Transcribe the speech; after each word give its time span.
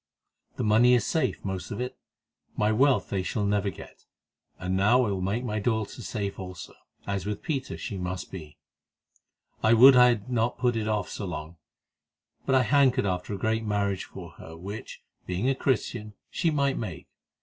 The 0.55 0.63
money 0.63 0.95
is 0.95 1.05
safe, 1.05 1.45
most 1.45 1.69
of 1.69 1.79
it; 1.79 1.95
my 2.57 2.71
wealth 2.71 3.11
they 3.11 3.21
shall 3.21 3.45
never 3.45 3.69
get, 3.69 4.05
and 4.57 4.75
now 4.75 5.03
I 5.05 5.11
will 5.11 5.21
make 5.21 5.43
my 5.43 5.59
daughter 5.59 6.01
safe 6.01 6.39
also, 6.39 6.73
as 7.05 7.27
with 7.27 7.43
Peter 7.43 7.77
she 7.77 7.99
must 7.99 8.31
be. 8.31 8.57
I 9.61 9.73
would 9.75 9.95
I 9.95 10.07
had 10.09 10.27
not 10.27 10.57
put 10.57 10.75
it 10.75 10.87
off 10.87 11.07
so 11.07 11.25
long; 11.27 11.57
but 12.47 12.55
I 12.55 12.63
hankered 12.63 13.05
after 13.05 13.35
a 13.35 13.37
great 13.37 13.63
marriage 13.63 14.05
for 14.05 14.31
her, 14.39 14.57
which, 14.57 15.03
being 15.27 15.47
a 15.47 15.53
Christian, 15.53 16.15
she 16.31 16.49
well 16.49 16.57
might 16.57 16.79
make. 16.79 17.07